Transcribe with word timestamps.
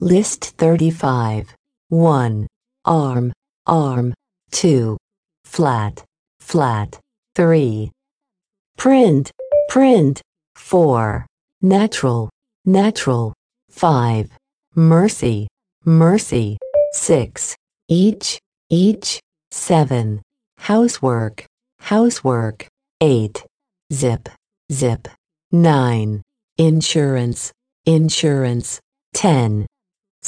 List 0.00 0.44
35. 0.58 1.54
1. 1.88 2.46
Arm, 2.84 3.32
arm. 3.66 4.12
2. 4.50 4.94
Flat, 5.46 6.04
flat. 6.38 7.00
3. 7.34 7.90
Print, 8.76 9.30
print. 9.70 10.20
4. 10.54 11.24
Natural, 11.62 12.28
natural. 12.66 13.32
5. 13.70 14.30
Mercy, 14.74 15.48
mercy. 15.86 16.58
6. 16.92 17.56
Each, 17.88 18.38
each. 18.68 19.18
7. 19.50 20.20
Housework, 20.58 21.46
housework. 21.80 22.66
8. 23.00 23.46
Zip, 23.90 24.28
zip. 24.70 25.08
9. 25.52 26.20
Insurance, 26.58 27.50
insurance. 27.86 28.78
10. 29.14 29.66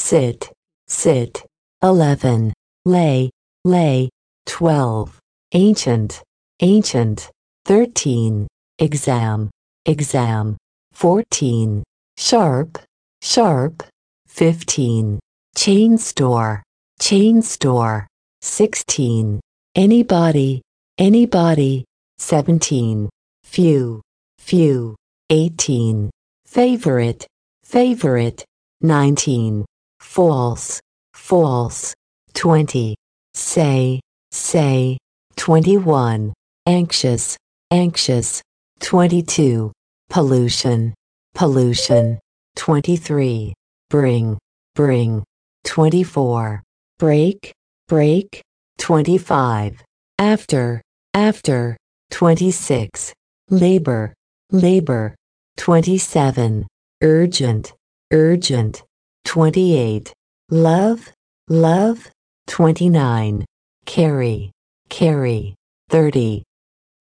Sit, 0.00 0.52
sit. 0.86 1.44
11. 1.82 2.54
Lay, 2.86 3.30
lay. 3.64 4.08
12. 4.46 5.18
Ancient, 5.52 6.22
ancient. 6.60 7.30
13. 7.66 8.46
Exam, 8.78 9.50
exam. 9.84 10.56
14. 10.92 11.82
Sharp, 12.16 12.78
sharp. 13.20 13.82
15. 14.28 15.18
Chain 15.56 15.98
store, 15.98 16.62
chain 17.00 17.42
store. 17.42 18.06
16. 18.40 19.40
Anybody, 19.74 20.62
anybody. 20.96 21.84
17. 22.18 23.10
Few, 23.42 24.00
few. 24.38 24.94
18. 25.28 26.08
Favorite, 26.46 27.26
favorite. 27.64 28.44
19. 28.80 29.66
False, 30.08 30.80
false. 31.12 31.94
20. 32.34 32.96
Say, 33.34 34.00
say. 34.32 34.96
21. 35.36 36.32
Anxious, 36.66 37.36
anxious. 37.70 38.42
22. 38.80 39.70
Pollution, 40.08 40.94
pollution. 41.34 42.18
23. 42.56 43.52
Bring, 43.90 44.38
bring. 44.74 45.22
24. 45.64 46.62
Break, 46.98 47.52
break. 47.86 48.42
25. 48.78 49.84
After, 50.18 50.82
after. 51.12 51.76
26. 52.10 53.12
Labor, 53.50 54.14
labor. 54.50 55.14
27. 55.58 56.66
Urgent, 57.02 57.74
urgent. 58.10 58.82
28. 59.28 60.10
Love, 60.50 61.12
love. 61.50 62.08
29. 62.46 63.44
Carry, 63.84 64.50
carry. 64.88 65.54
30. 65.90 66.42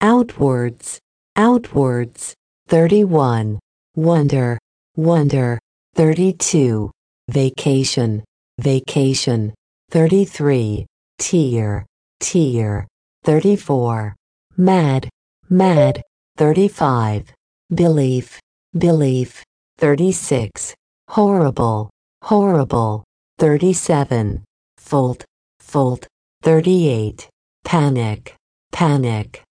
Outwards, 0.02 1.00
outwards. 1.38 2.36
31. 2.68 3.58
Wonder, 3.96 4.60
wonder. 4.98 5.58
32. 5.96 6.92
Vacation, 7.30 8.26
vacation. 8.60 9.54
33. 9.92 10.86
Tear, 11.20 11.86
tear. 12.20 12.88
34. 13.24 14.16
Mad, 14.58 15.08
mad. 15.50 16.02
35. 16.36 17.34
Belief, 17.74 18.38
belief. 18.78 19.46
36. 19.78 20.76
Horrible, 21.10 21.90
horrible. 22.28 23.04
37. 23.40 24.44
Fault, 24.78 25.24
fault. 25.60 26.08
38. 26.44 27.30
Panic, 27.64 28.36
panic. 28.72 29.47